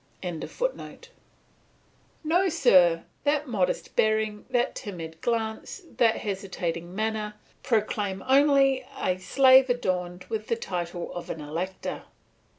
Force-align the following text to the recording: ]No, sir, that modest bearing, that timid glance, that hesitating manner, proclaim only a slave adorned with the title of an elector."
]No, 2.23 2.49
sir, 2.49 3.03
that 3.23 3.47
modest 3.47 3.95
bearing, 3.95 4.45
that 4.49 4.73
timid 4.73 5.21
glance, 5.21 5.83
that 5.97 6.15
hesitating 6.17 6.95
manner, 6.95 7.35
proclaim 7.61 8.23
only 8.27 8.83
a 8.99 9.19
slave 9.19 9.69
adorned 9.69 10.23
with 10.23 10.47
the 10.47 10.55
title 10.55 11.13
of 11.13 11.29
an 11.29 11.39
elector." 11.39 12.05